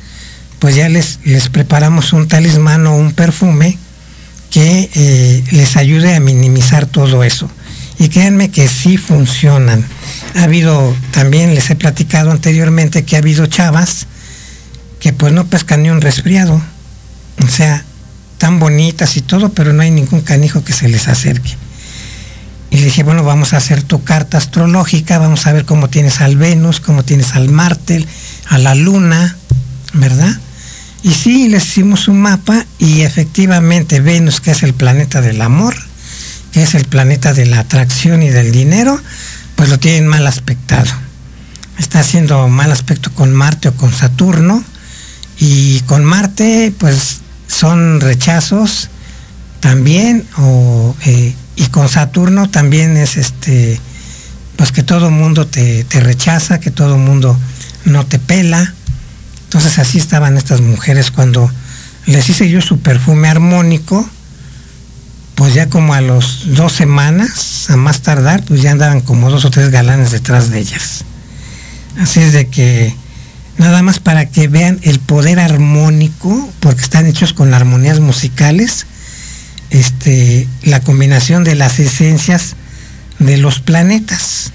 [0.59, 3.79] pues ya les, les preparamos un talismán o un perfume
[4.51, 7.51] que eh, les ayude a minimizar todo eso.
[7.99, 9.85] Y créanme que sí funcionan.
[10.37, 14.07] Ha habido, también les he platicado anteriormente que ha habido chavas
[15.01, 16.61] que pues no pescan ni un resfriado.
[17.45, 17.85] O sea,
[18.39, 21.57] tan bonitas y todo, pero no hay ningún canijo que se les acerque.
[22.71, 26.21] Y le dije, bueno, vamos a hacer tu carta astrológica, vamos a ver cómo tienes
[26.21, 28.05] al Venus, cómo tienes al Marte,
[28.47, 29.37] a la Luna,
[29.95, 30.39] ¿verdad?
[31.03, 35.75] Y sí, les hicimos un mapa y efectivamente Venus, que es el planeta del amor,
[36.53, 39.01] que es el planeta de la atracción y del dinero,
[39.57, 40.91] pues lo tienen mal aspectado.
[41.79, 44.65] Está haciendo mal aspecto con Marte o con Saturno.
[45.41, 48.91] Y con Marte, pues son rechazos
[49.61, 53.81] también, o, eh, y con Saturno también es este,
[54.57, 57.39] pues que todo mundo te, te rechaza, que todo mundo
[57.85, 58.75] no te pela.
[59.45, 61.51] Entonces así estaban estas mujeres cuando
[62.07, 64.09] les hice yo su perfume armónico,
[65.39, 69.45] pues ya como a los dos semanas, a más tardar, pues ya andaban como dos
[69.45, 71.05] o tres galanes detrás de ellas.
[71.97, 72.93] Así es de que
[73.57, 78.87] nada más para que vean el poder armónico, porque están hechos con armonías musicales,
[79.71, 82.57] este, la combinación de las esencias
[83.21, 84.51] de los planetas.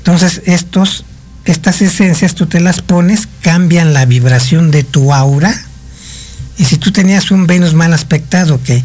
[0.00, 1.06] Entonces estos,
[1.46, 5.58] estas esencias tú te las pones, cambian la vibración de tu aura,
[6.58, 8.84] y si tú tenías un Venus mal aspectado que,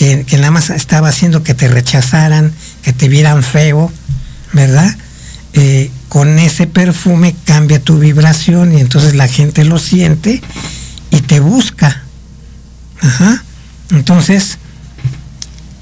[0.00, 3.92] que, nada más estaba haciendo que te rechazaran, que te vieran feo,
[4.54, 4.96] ¿verdad?
[5.52, 10.40] Eh, con ese perfume cambia tu vibración y entonces la gente lo siente
[11.10, 12.02] y te busca.
[13.02, 13.44] Ajá.
[13.90, 14.56] Entonces,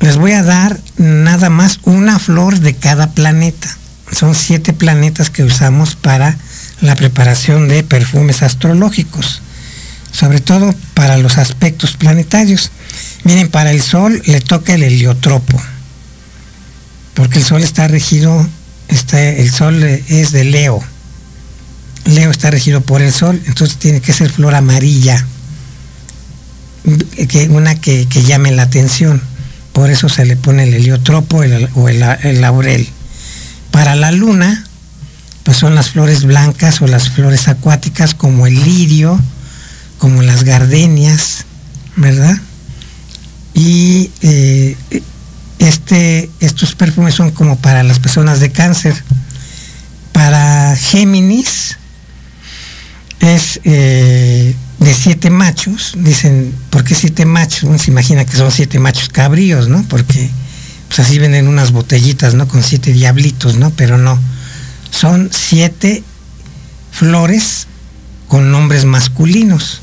[0.00, 3.68] les voy a dar nada más una flor de cada planeta.
[4.10, 6.36] Son siete planetas que usamos para
[6.80, 9.42] la preparación de perfumes astrológicos,
[10.10, 12.72] sobre todo para los aspectos planetarios.
[13.24, 15.60] Miren, para el Sol le toca el heliotropo,
[17.14, 18.46] porque el Sol está regido
[18.88, 20.82] está, el sol es de Leo.
[22.06, 25.26] Leo está regido por el sol, entonces tiene que ser flor amarilla,
[27.28, 29.20] que, una que, llame la atención.
[29.74, 32.88] Por eso se le pone el heliotropo el- o el, el laurel.
[33.70, 34.64] Para la luna,
[35.42, 39.20] pues son las flores blancas o las flores acuáticas como el lirio,
[39.98, 41.44] como las gardenias,
[41.96, 42.38] ¿verdad?
[43.58, 44.76] Y eh,
[45.58, 48.94] este, estos perfumes son como para las personas de cáncer.
[50.12, 51.76] Para Géminis
[53.18, 55.94] es eh, de siete machos.
[55.98, 57.64] Dicen, ¿por qué siete machos?
[57.64, 59.82] Uno se imagina que son siete machos cabríos, ¿no?
[59.88, 60.30] Porque
[60.86, 62.46] pues así venden unas botellitas, ¿no?
[62.46, 63.70] Con siete diablitos, ¿no?
[63.70, 64.20] Pero no.
[64.92, 66.04] Son siete
[66.92, 67.66] flores
[68.28, 69.80] con nombres masculinos.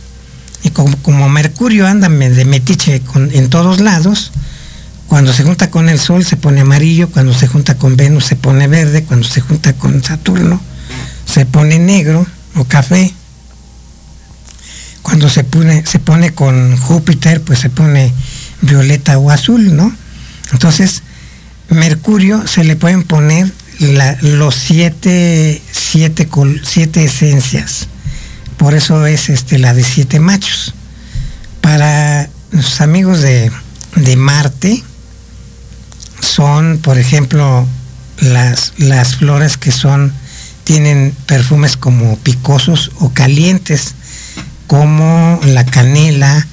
[0.65, 4.31] Y como, Mercurio anda de metiche en todos lados,
[5.07, 8.35] cuando se junta con el Sol se pone amarillo, cuando se junta con Venus se
[8.35, 10.59] pone verde, cuando se junta con Saturno
[11.31, 13.13] se pone negro o café.
[15.03, 18.11] Cuando se pone, se pone con Júpiter, pues se pone
[18.61, 19.95] violeta o azul, ¿no?
[20.51, 21.03] Entonces,
[21.69, 26.27] Mercurio se le pueden poner la- los siete, siete,
[26.63, 27.87] siete esencias.
[28.57, 30.73] Por eso es este, la de siete machos.
[31.61, 33.51] Para los amigos de,
[33.95, 34.83] de Marte,
[36.21, 37.67] son, por ejemplo,
[38.19, 40.13] las, las flores que son,
[40.63, 43.93] tienen perfumes como picosos o calientes,
[44.67, 46.47] como la canela,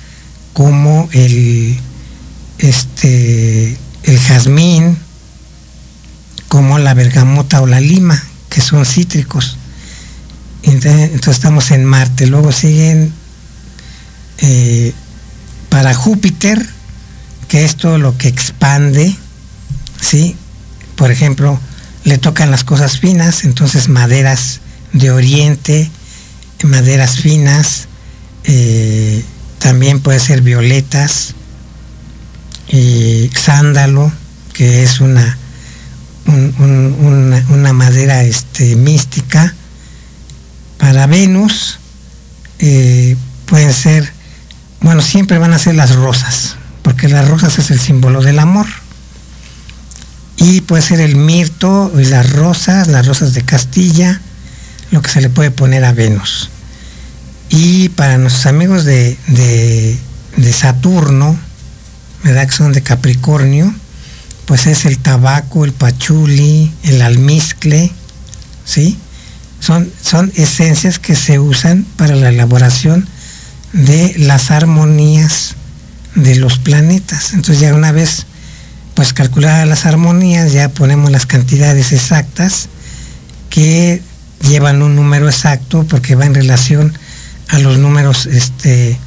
[0.52, 1.78] como el,
[2.58, 4.98] este, el jazmín,
[6.48, 9.56] como la bergamota o la lima, que son cítricos.
[10.62, 12.26] Entonces, estamos en Marte.
[12.26, 13.12] Luego siguen
[14.38, 14.92] eh,
[15.68, 16.64] para Júpiter,
[17.48, 19.14] que es todo lo que expande,
[20.00, 20.36] ¿sí?
[20.96, 21.58] Por ejemplo,
[22.04, 24.60] le tocan las cosas finas, entonces maderas
[24.92, 25.90] de oriente,
[26.64, 27.88] maderas finas,
[28.44, 29.24] eh,
[29.58, 31.34] también puede ser violetas,
[32.68, 34.10] y sándalo,
[34.52, 35.36] que es una,
[36.26, 39.54] un- un- una, una madera este, mística.
[40.82, 41.78] Para Venus
[42.58, 43.16] eh,
[43.46, 44.12] pueden ser
[44.82, 48.66] bueno, siempre van a ser las rosas, porque las rosas es el símbolo del amor.
[50.36, 54.20] Y puede ser el mirto y las rosas, las rosas de Castilla,
[54.90, 56.50] lo que se le puede poner a Venus.
[57.48, 61.38] Y para nuestros amigos de, de, Saturno,
[62.24, 62.46] ¿verdad?
[62.46, 63.72] Que son de Capricornio,
[64.46, 67.92] pues es el tabaco, el pachuli, el almizcle,
[68.64, 68.98] ¿sí?
[69.62, 73.06] Son, son esencias que se usan para la elaboración
[73.72, 75.54] de las armonías
[76.16, 77.32] de los planetas.
[77.32, 78.26] Entonces ya una vez
[78.94, 82.68] pues calculadas las armonías, ya ponemos las cantidades exactas
[83.50, 84.02] que
[84.48, 86.92] llevan un número exacto porque va en relación
[87.48, 88.98] a los números, este,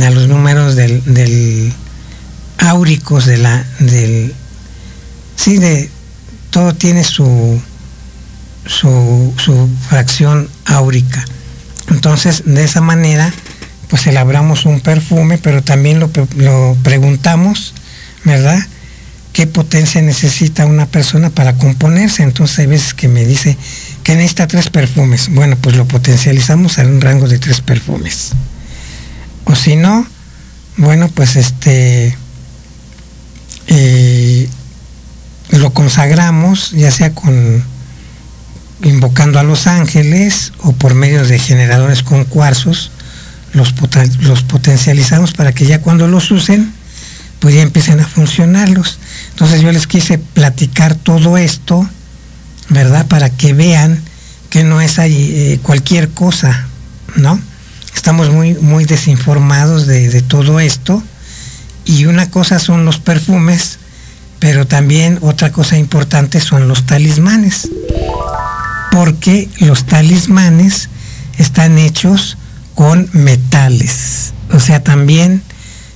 [0.00, 1.72] a los números del, del
[2.58, 4.32] áuricos de la, del,
[5.34, 5.90] sí, de,
[6.50, 7.60] todo tiene su,
[8.66, 11.24] su, su fracción áurica.
[11.88, 13.32] Entonces, de esa manera,
[13.88, 17.74] pues elaboramos un perfume, pero también lo, pre- lo preguntamos,
[18.24, 18.58] ¿verdad?
[19.32, 22.22] ¿Qué potencia necesita una persona para componerse?
[22.22, 23.56] Entonces hay veces que me dice
[24.02, 25.28] que necesita tres perfumes.
[25.28, 28.30] Bueno, pues lo potencializamos a un rango de tres perfumes.
[29.44, 30.06] O si no,
[30.78, 32.16] bueno, pues este
[33.68, 34.48] eh,
[35.50, 37.62] lo consagramos, ya sea con
[38.82, 42.90] invocando a los ángeles o por medio de generadores con cuarzos,
[43.52, 43.74] los,
[44.20, 46.72] los potencializamos para que ya cuando los usen,
[47.40, 48.98] pues ya empiecen a funcionarlos.
[49.30, 51.88] Entonces yo les quise platicar todo esto,
[52.68, 53.06] ¿verdad?
[53.06, 54.02] Para que vean
[54.50, 56.66] que no es ahí, eh, cualquier cosa,
[57.16, 57.40] ¿no?
[57.94, 61.02] Estamos muy, muy desinformados de, de todo esto.
[61.84, 63.78] Y una cosa son los perfumes,
[64.38, 67.68] pero también otra cosa importante son los talismanes.
[68.96, 70.88] Porque los talismanes
[71.36, 72.38] están hechos
[72.74, 74.32] con metales.
[74.54, 75.42] O sea, también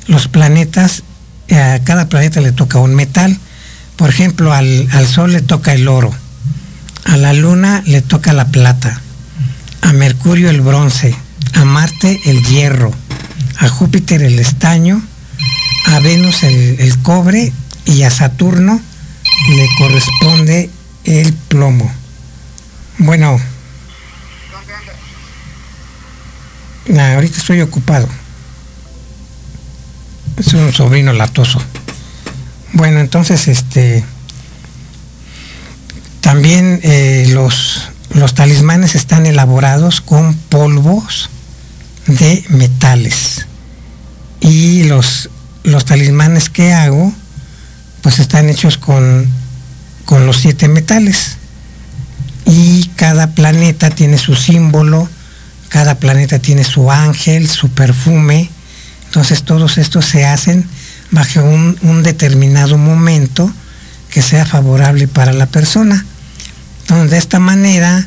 [0.07, 1.03] los planetas,
[1.49, 3.39] eh, a cada planeta le toca un metal.
[3.97, 6.13] Por ejemplo, al, al Sol le toca el oro,
[7.07, 9.01] a la Luna le toca la plata,
[9.81, 11.15] a Mercurio el bronce,
[11.55, 12.93] a Marte el hierro,
[13.57, 15.01] a Júpiter el estaño,
[15.87, 17.51] a Venus el, el cobre
[17.87, 18.79] y a Saturno
[19.49, 20.69] le corresponde
[21.05, 22.00] el plomo.
[23.03, 23.41] Bueno,
[26.99, 28.07] ahorita estoy ocupado.
[30.37, 31.63] Es un sobrino latoso.
[32.75, 34.05] Bueno, entonces, este,
[36.21, 41.31] también eh, los, los talismanes están elaborados con polvos
[42.07, 43.47] de metales.
[44.41, 45.31] Y los,
[45.63, 47.15] los talismanes que hago,
[48.03, 49.27] pues están hechos con,
[50.05, 51.39] con los siete metales.
[52.47, 55.09] Y cada planeta tiene su símbolo,
[55.69, 58.51] cada planeta tiene su ángel, su perfume.
[59.07, 60.67] Entonces todos estos se hacen
[61.11, 63.51] bajo un, determinado momento
[64.11, 66.05] que sea favorable para la persona.
[66.83, 68.07] Entonces de esta manera,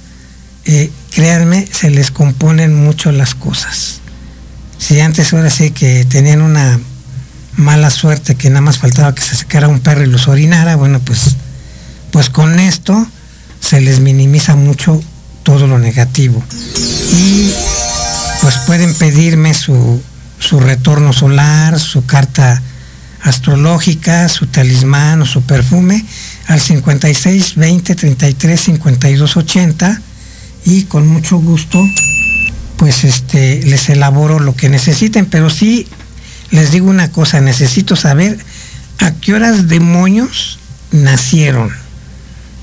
[0.65, 3.99] eh, créanme, se les componen mucho las cosas.
[4.77, 6.79] Si antes ahora sí que tenían una
[7.55, 10.99] mala suerte que nada más faltaba que se sacara un perro y los orinara, bueno,
[10.99, 11.35] pues,
[12.11, 13.07] pues con esto
[13.63, 15.01] se les minimiza mucho
[15.43, 16.43] todo lo negativo.
[17.15, 17.51] Y
[18.41, 20.01] pues pueden pedirme su,
[20.37, 22.61] su retorno solar, su carta
[23.21, 26.03] astrológica, su talismán o su perfume
[26.47, 30.01] al 56 20 33 52 80
[30.65, 31.81] y con mucho gusto
[32.75, 35.87] pues este les elaboro lo que necesiten, pero sí
[36.51, 38.37] les digo una cosa, necesito saber
[38.99, 40.59] a qué horas demonios
[40.91, 41.82] nacieron.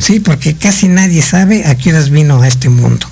[0.01, 3.07] Sí, porque casi nadie sabe a qué horas vino a este mundo.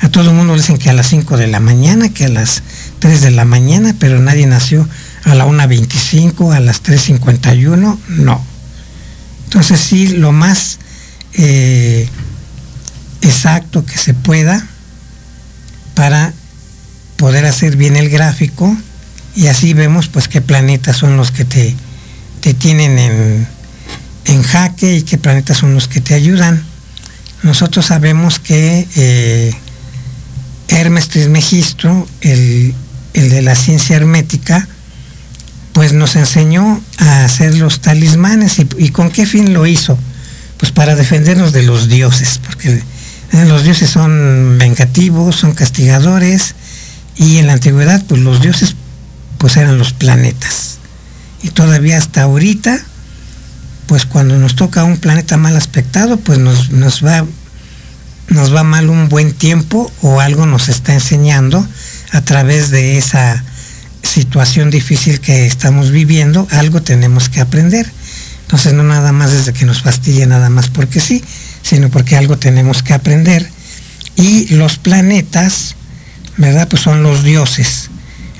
[0.00, 2.62] A todo el mundo dicen que a las 5 de la mañana, que a las
[3.00, 4.88] 3 de la mañana, pero nadie nació
[5.24, 8.44] a la 1.25, a las 3.51, no.
[9.44, 10.78] Entonces sí, lo más
[11.34, 12.08] eh,
[13.20, 14.66] exacto que se pueda
[15.94, 16.32] para
[17.16, 18.76] poder hacer bien el gráfico
[19.34, 21.74] y así vemos pues qué planetas son los que te,
[22.40, 23.46] te tienen en,
[24.24, 26.62] en jaque y qué planetas son los que te ayudan.
[27.42, 29.54] Nosotros sabemos que eh,
[30.68, 32.74] Hermes Trismegistro, el,
[33.14, 34.68] el de la ciencia hermética,
[35.72, 38.58] pues nos enseñó a hacer los talismanes.
[38.58, 39.98] Y, y con qué fin lo hizo
[40.62, 42.68] pues para defendernos de los dioses porque
[43.32, 46.54] eh, los dioses son vengativos son castigadores
[47.16, 48.76] y en la antigüedad pues los dioses
[49.38, 50.78] pues eran los planetas.
[51.42, 52.80] Y todavía hasta ahorita
[53.92, 57.26] pues cuando nos toca un planeta mal aspectado pues nos, nos va
[58.28, 61.62] nos va mal un buen tiempo o algo nos está enseñando
[62.10, 63.44] a través de esa
[64.02, 67.86] situación difícil que estamos viviendo, algo tenemos que aprender.
[68.40, 71.22] Entonces no nada más desde que nos fastidie nada más porque sí,
[71.62, 73.46] sino porque algo tenemos que aprender.
[74.16, 75.76] Y los planetas,
[76.38, 76.66] ¿verdad?
[76.66, 77.90] Pues son los dioses.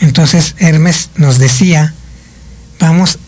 [0.00, 1.92] Entonces Hermes nos decía,
[2.80, 3.18] vamos,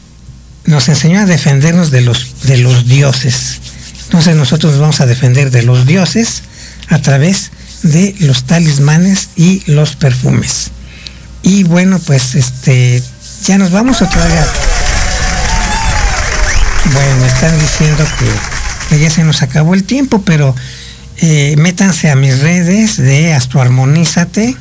[0.66, 3.60] nos enseñó a defendernos de los, de los dioses.
[4.04, 6.42] Entonces nosotros nos vamos a defender de los dioses
[6.88, 7.50] a través
[7.82, 10.70] de los talismanes y los perfumes.
[11.42, 13.02] Y bueno, pues este,
[13.44, 14.46] ya nos vamos otra vez.
[16.92, 20.54] Bueno, están diciendo que, que ya se nos acabó el tiempo, pero
[21.18, 24.56] eh, métanse a mis redes de Astroarmonízate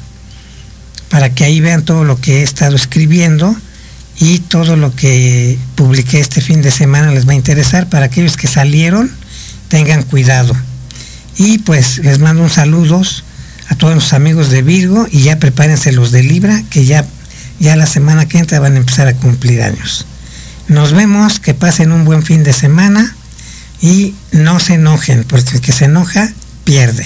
[1.09, 3.55] para que ahí vean todo lo que he estado escribiendo
[4.23, 7.89] y todo lo que publiqué este fin de semana les va a interesar.
[7.89, 9.11] Para aquellos que salieron,
[9.67, 10.55] tengan cuidado.
[11.37, 13.25] Y pues les mando un saludos
[13.67, 17.05] a todos los amigos de Virgo y ya prepárense los de Libra, que ya,
[17.59, 20.05] ya la semana que entra van a empezar a cumplir años.
[20.69, 23.13] Nos vemos, que pasen un buen fin de semana
[23.81, 26.31] y no se enojen, porque el que se enoja
[26.63, 27.05] pierde.